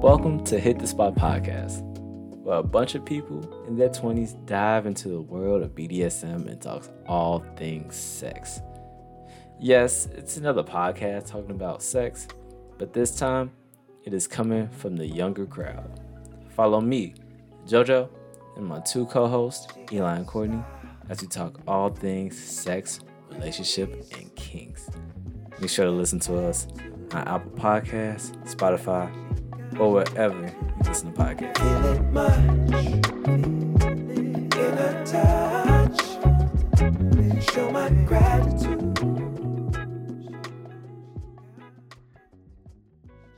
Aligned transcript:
Welcome 0.00 0.42
to 0.44 0.60
Hit 0.60 0.78
the 0.78 0.86
Spot 0.86 1.14
Podcast, 1.14 1.82
where 2.42 2.58
a 2.58 2.62
bunch 2.62 2.94
of 2.94 3.04
people 3.04 3.42
in 3.66 3.76
their 3.76 3.88
20s 3.88 4.46
dive 4.46 4.86
into 4.86 5.08
the 5.08 5.20
world 5.20 5.62
of 5.62 5.74
BDSM 5.74 6.46
and 6.46 6.62
talks 6.62 6.88
all 7.06 7.40
things 7.56 7.96
sex. 7.96 8.62
Yes, 9.58 10.06
it's 10.14 10.36
another 10.36 10.62
podcast 10.62 11.26
talking 11.26 11.50
about 11.50 11.82
sex, 11.82 12.28
but 12.78 12.92
this 12.92 13.16
time 13.16 13.50
it 14.04 14.14
is 14.14 14.26
coming 14.26 14.68
from 14.68 14.96
the 14.96 15.06
younger 15.06 15.44
crowd. 15.44 16.00
Follow 16.50 16.80
me, 16.80 17.14
JoJo, 17.66 18.08
and 18.58 18.66
my 18.66 18.80
two 18.80 19.06
co 19.06 19.26
hosts, 19.26 19.68
Eli 19.90 20.16
and 20.16 20.26
Courtney, 20.26 20.62
as 21.08 21.22
we 21.22 21.28
talk 21.28 21.58
all 21.66 21.88
things 21.88 22.36
sex, 22.36 23.00
relationship, 23.30 24.04
and 24.18 24.34
kinks. 24.34 24.90
Make 25.60 25.70
sure 25.70 25.86
to 25.86 25.90
listen 25.90 26.20
to 26.20 26.36
us 26.46 26.66
on 27.12 27.26
Apple 27.26 27.52
Podcasts, 27.52 28.36
Spotify, 28.54 29.10
or 29.80 29.92
wherever 29.92 30.38
you 30.38 30.52
listen 30.84 31.12
to 31.12 31.18
podcasts. 31.18 31.58